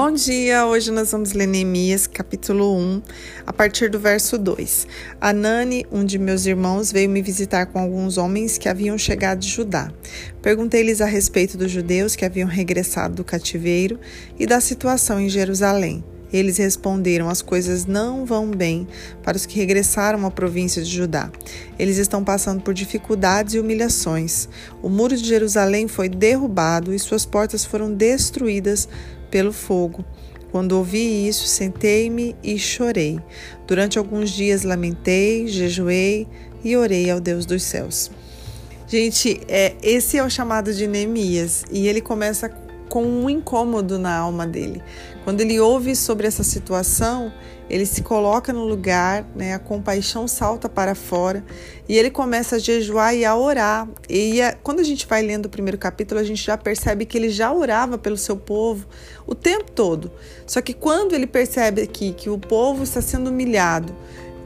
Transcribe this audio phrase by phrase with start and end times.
[0.00, 3.02] Bom dia, hoje nós vamos ler Neemias, capítulo 1,
[3.44, 4.86] a partir do verso 2.
[5.20, 9.48] Anani, um de meus irmãos, veio me visitar com alguns homens que haviam chegado de
[9.48, 9.90] Judá.
[10.40, 13.98] Perguntei-lhes a respeito dos judeus que haviam regressado do cativeiro
[14.38, 16.04] e da situação em Jerusalém.
[16.32, 18.86] Eles responderam: As coisas não vão bem
[19.22, 21.30] para os que regressaram à província de Judá.
[21.78, 24.48] Eles estão passando por dificuldades e humilhações.
[24.82, 28.88] O muro de Jerusalém foi derrubado e suas portas foram destruídas
[29.30, 30.04] pelo fogo.
[30.50, 33.20] Quando ouvi isso, sentei-me e chorei.
[33.66, 36.26] Durante alguns dias lamentei, jejuei
[36.64, 38.10] e orei ao Deus dos céus.
[38.86, 42.48] Gente, é, esse é o chamado de Neemias e ele começa
[42.88, 44.82] com um incômodo na alma dele.
[45.24, 47.32] Quando ele ouve sobre essa situação,
[47.68, 51.44] ele se coloca no lugar, né, a compaixão salta para fora
[51.86, 53.86] e ele começa a jejuar e a orar.
[54.08, 57.18] E a, quando a gente vai lendo o primeiro capítulo, a gente já percebe que
[57.18, 58.86] ele já orava pelo seu povo
[59.26, 60.10] o tempo todo.
[60.46, 63.94] Só que quando ele percebe aqui que o povo está sendo humilhado,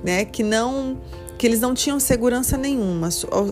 [0.03, 0.99] né, que não
[1.43, 3.09] que eles não tinham segurança nenhuma,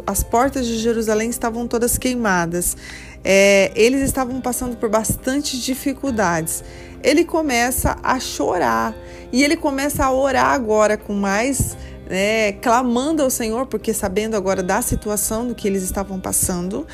[0.06, 2.77] as portas de Jerusalém estavam todas queimadas,
[3.24, 6.62] é, eles estavam passando por bastante dificuldades.
[7.02, 8.94] Ele começa a chorar
[9.32, 11.77] e ele começa a orar agora com mais,
[12.08, 16.86] né, clamando ao Senhor, porque sabendo agora da situação do que eles estavam passando,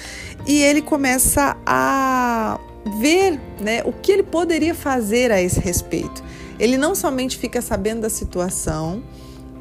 [0.47, 2.59] e ele começa a
[3.03, 6.25] ver né, o que ele poderia fazer a esse respeito.
[6.59, 9.03] Ele não somente fica sabendo da situação,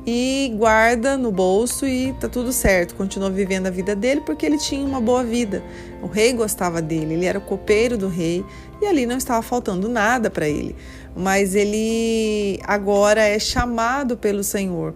[0.05, 2.95] e guarda no bolso e tá tudo certo.
[2.95, 5.63] Continua vivendo a vida dele porque ele tinha uma boa vida.
[6.01, 8.45] O rei gostava dele, ele era o copeiro do rei
[8.81, 10.75] e ali não estava faltando nada para ele.
[11.15, 14.93] Mas ele agora é chamado pelo Senhor.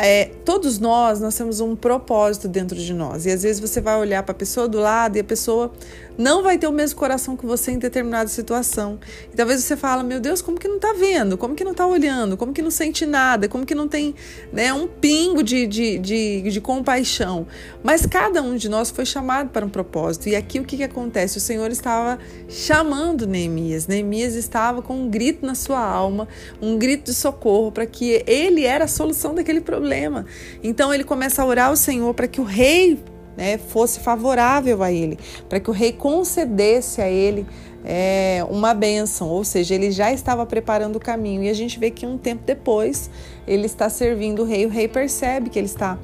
[0.00, 3.26] É, todos nós, nós temos um propósito dentro de nós.
[3.26, 5.72] E às vezes você vai olhar para a pessoa do lado e a pessoa
[6.16, 8.98] não vai ter o mesmo coração que você em determinada situação.
[9.32, 11.36] E talvez você fala, meu Deus, como que não está vendo?
[11.36, 12.36] Como que não está olhando?
[12.36, 13.48] Como que não sente nada?
[13.48, 14.14] Como que não tem
[14.52, 17.46] né, um pingo de, de, de, de compaixão?
[17.82, 20.28] Mas cada um de nós foi chamado para um propósito.
[20.28, 21.38] E aqui o que, que acontece?
[21.38, 22.18] O Senhor estava
[22.48, 23.88] chamando Neemias.
[23.88, 26.26] Neemias estava com um grito na sua alma,
[26.62, 30.24] um grito de socorro para que ele era a solução daquele problema.
[30.62, 32.98] Então ele começa a orar ao Senhor para que o rei
[33.36, 37.46] né, fosse favorável a ele, para que o rei concedesse a ele
[37.84, 41.44] é, uma bênção, ou seja, ele já estava preparando o caminho.
[41.44, 43.10] E a gente vê que um tempo depois
[43.46, 45.98] ele está servindo o rei, o rei percebe que ele está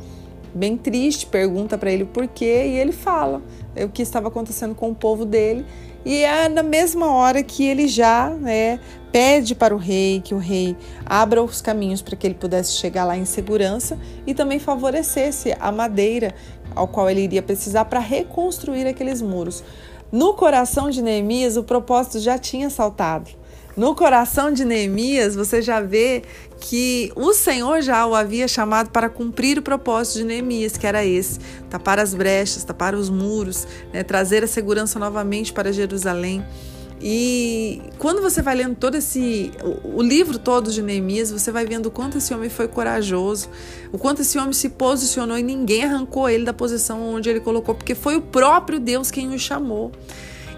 [0.55, 3.43] bem triste, pergunta para ele o porquê e ele fala
[3.77, 5.67] o que estava acontecendo com o povo dele.
[6.05, 8.79] E é na mesma hora que ele já né,
[9.11, 10.77] pede para o rei que o rei
[11.07, 15.73] abra os caminhos para que ele pudesse chegar lá em segurança e também favorecesse a
[15.73, 16.35] madeira
[16.75, 19.65] ao qual ele iria precisar para reconstruir aqueles muros.
[20.13, 23.31] No coração de Neemias, o propósito já tinha saltado.
[23.77, 26.23] No coração de Neemias, você já vê
[26.61, 31.05] que o Senhor já o havia chamado para cumprir o propósito de Neemias, que era
[31.05, 36.45] esse: tapar as brechas, tapar os muros, né, trazer a segurança novamente para Jerusalém.
[37.07, 39.51] E quando você vai lendo todo esse
[39.85, 43.49] o, livro todo de Neemias, você vai vendo o quanto esse homem foi corajoso,
[43.93, 47.75] o quanto esse homem se posicionou e ninguém arrancou ele da posição onde ele colocou,
[47.75, 49.91] porque foi o próprio Deus quem o chamou.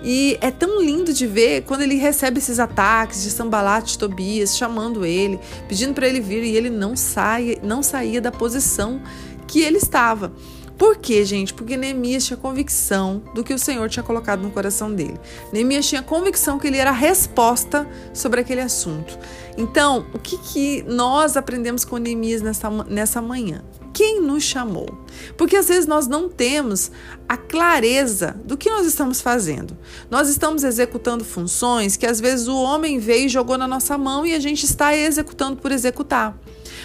[0.08, 5.04] E é tão lindo de ver quando ele recebe esses ataques de Sambalat Tobias, chamando
[5.04, 9.02] ele, pedindo para ele vir e ele não sai, não saía da posição
[9.48, 10.32] que ele estava.
[10.78, 11.52] Por quê, gente?
[11.52, 15.18] Porque Neemias tinha convicção do que o Senhor tinha colocado no coração dele.
[15.52, 19.18] Neemias tinha convicção que ele era a resposta sobre aquele assunto.
[19.58, 23.64] Então, o que, que nós aprendemos com Neemias nessa, nessa manhã?
[23.96, 24.94] Quem nos chamou?
[25.38, 26.90] Porque às vezes nós não temos
[27.26, 29.74] a clareza do que nós estamos fazendo.
[30.10, 34.26] Nós estamos executando funções que às vezes o homem veio e jogou na nossa mão
[34.26, 36.38] e a gente está executando por executar.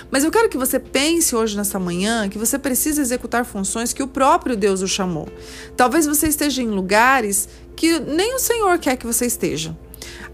[0.09, 4.01] Mas eu quero que você pense hoje nessa manhã que você precisa executar funções que
[4.01, 5.28] o próprio Deus o chamou.
[5.75, 9.78] Talvez você esteja em lugares que nem o Senhor quer que você esteja.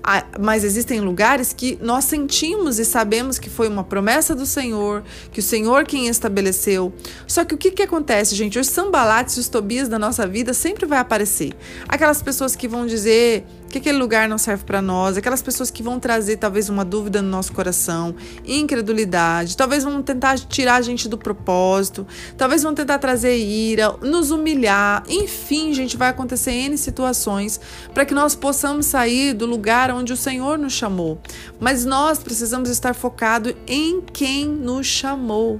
[0.09, 5.03] Ah, mas existem lugares que nós sentimos e sabemos que foi uma promessa do Senhor,
[5.33, 6.93] que o Senhor quem estabeleceu.
[7.27, 8.57] Só que o que, que acontece, gente?
[8.57, 11.51] Os sambalates e os tobias da nossa vida sempre vai aparecer.
[11.89, 15.83] Aquelas pessoas que vão dizer que aquele lugar não serve para nós, aquelas pessoas que
[15.83, 18.15] vão trazer talvez uma dúvida no nosso coração,
[18.45, 22.05] incredulidade, talvez vão tentar tirar a gente do propósito,
[22.37, 27.59] talvez vão tentar trazer ira, nos humilhar, enfim, gente, vai acontecer N situações
[27.93, 31.19] para que nós possamos sair do lugar onde o Senhor nos chamou.
[31.59, 35.59] Mas nós precisamos estar focado em quem nos chamou.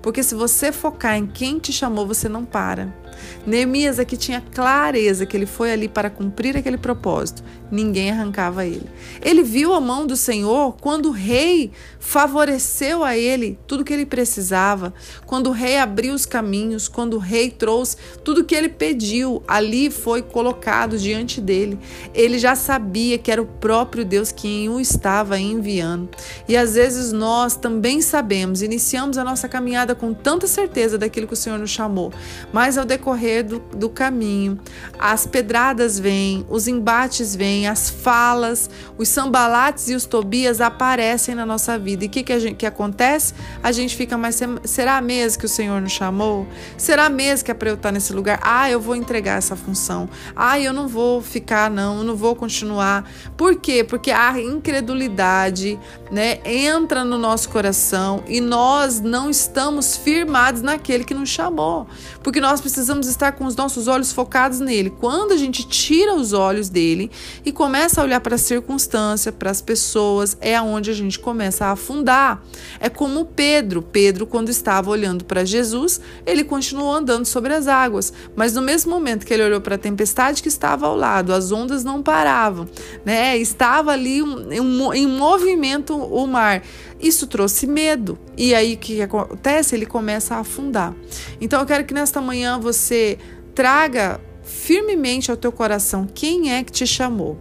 [0.00, 3.03] Porque se você focar em quem te chamou, você não para.
[3.46, 7.42] Neemias aqui tinha clareza que ele foi ali para cumprir aquele propósito.
[7.70, 8.86] Ninguém arrancava ele.
[9.20, 14.06] Ele viu a mão do Senhor quando o rei favoreceu a ele tudo que ele
[14.06, 14.92] precisava,
[15.26, 19.90] quando o rei abriu os caminhos, quando o rei trouxe tudo que ele pediu, ali
[19.90, 21.78] foi colocado diante dele.
[22.14, 26.10] Ele já sabia que era o próprio Deus quem o estava enviando.
[26.46, 31.34] E às vezes nós também sabemos, iniciamos a nossa caminhada com tanta certeza daquilo que
[31.34, 32.12] o Senhor nos chamou,
[32.52, 33.03] mas ao decorrer
[33.46, 34.58] do, do caminho,
[34.98, 41.44] as pedradas vêm, os embates vêm, as falas, os sambalates e os tobias aparecem na
[41.44, 42.04] nossa vida.
[42.04, 43.34] E o que, que, que acontece?
[43.62, 46.46] A gente fica, mas será mesmo que o Senhor nos chamou?
[46.76, 48.38] Será mesmo que é para eu estar nesse lugar?
[48.42, 50.08] Ah, eu vou entregar essa função.
[50.34, 53.08] Ah, eu não vou ficar, não, eu não vou continuar.
[53.36, 53.84] Por quê?
[53.84, 55.78] Porque a incredulidade
[56.10, 61.86] né, entra no nosso coração e nós não estamos firmados naquele que nos chamou.
[62.22, 62.60] Porque nós
[62.94, 64.90] precisamos estar com os nossos olhos focados nele.
[64.90, 67.10] Quando a gente tira os olhos dele
[67.44, 71.66] e começa a olhar para a circunstância, para as pessoas, é aonde a gente começa
[71.66, 72.42] a afundar.
[72.78, 73.82] É como Pedro.
[73.82, 78.12] Pedro, quando estava olhando para Jesus, ele continuou andando sobre as águas.
[78.36, 81.50] Mas no mesmo momento que ele olhou para a tempestade que estava ao lado, as
[81.50, 82.68] ondas não paravam,
[83.04, 83.36] né?
[83.36, 86.62] Estava ali um, um, em movimento o mar.
[87.04, 88.18] Isso trouxe medo.
[88.34, 89.74] E aí o que acontece?
[89.74, 90.94] Ele começa a afundar.
[91.38, 93.18] Então eu quero que nesta manhã você
[93.54, 97.38] traga firmemente ao teu coração quem é que te chamou.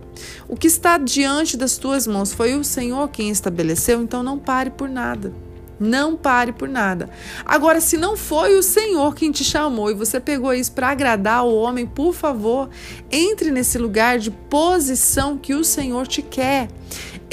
[0.50, 4.70] O que está diante das tuas mãos foi o Senhor quem estabeleceu, então não pare
[4.70, 5.34] por nada.
[5.80, 7.10] Não pare por nada.
[7.46, 11.46] Agora, se não foi o Senhor quem te chamou e você pegou isso para agradar
[11.46, 12.70] o homem, por favor,
[13.12, 16.68] entre nesse lugar de posição que o Senhor te quer.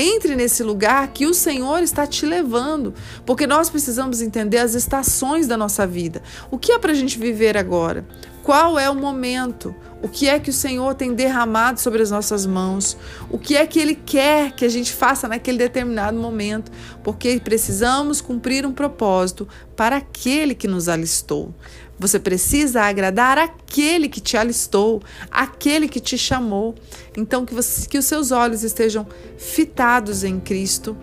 [0.01, 2.95] Entre nesse lugar que o Senhor está te levando,
[3.27, 6.23] porque nós precisamos entender as estações da nossa vida.
[6.51, 8.07] O que é para a gente viver agora?
[8.43, 9.75] Qual é o momento?
[10.03, 12.97] O que é que o Senhor tem derramado sobre as nossas mãos?
[13.29, 16.73] O que é que Ele quer que a gente faça naquele determinado momento?
[17.05, 21.55] Porque precisamos cumprir um propósito para aquele que nos alistou.
[22.01, 26.75] Você precisa agradar aquele que te alistou, aquele que te chamou.
[27.15, 29.07] Então, que, você, que os seus olhos estejam
[29.37, 30.97] fitados em Cristo,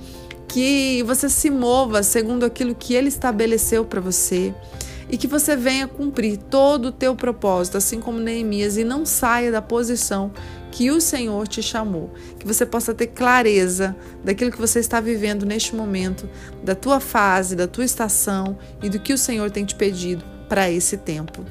[0.48, 4.56] que você se mova segundo aquilo que Ele estabeleceu para você
[5.08, 9.52] e que você venha cumprir todo o teu propósito, assim como Neemias, e não saia
[9.52, 10.32] da posição
[10.72, 12.10] que o Senhor te chamou.
[12.40, 16.28] Que você possa ter clareza daquilo que você está vivendo neste momento,
[16.64, 20.70] da tua fase, da tua estação e do que o Senhor tem te pedido para
[20.70, 21.44] esse tempo.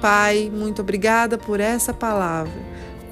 [0.00, 2.52] Pai, muito obrigada por essa palavra.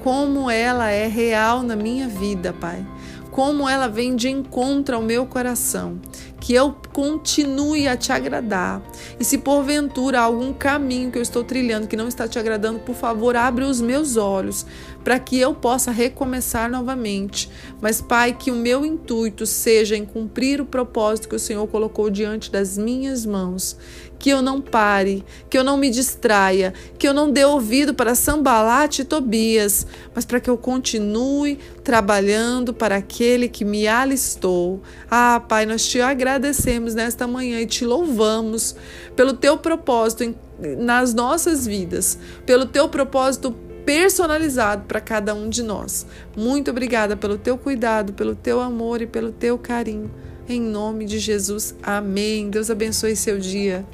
[0.03, 2.85] Como ela é real na minha vida, Pai.
[3.31, 5.99] Como ela vem de encontro ao meu coração
[6.39, 8.81] que eu continue a te agradar.
[9.19, 12.95] E se porventura algum caminho que eu estou trilhando que não está te agradando, por
[12.95, 14.65] favor, abre os meus olhos
[15.07, 17.49] para que eu possa recomeçar novamente.
[17.79, 22.09] Mas, Pai, que o meu intuito seja em cumprir o propósito que o Senhor colocou
[22.09, 23.77] diante das minhas mãos.
[24.19, 28.15] Que eu não pare, que eu não me distraia, que eu não dê ouvido para
[28.15, 34.81] Sambalate e Tobias, mas para que eu continue trabalhando para aquele que me alistou.
[35.09, 38.75] Ah, Pai, nós te agradecemos nesta manhã e te louvamos
[39.15, 43.55] pelo teu propósito nas nossas vidas, pelo teu propósito
[43.87, 46.05] personalizado para cada um de nós.
[46.35, 50.11] Muito obrigada pelo teu cuidado, pelo teu amor e pelo teu carinho.
[50.45, 52.49] Em nome de Jesus, amém.
[52.49, 53.85] Deus abençoe seu dia.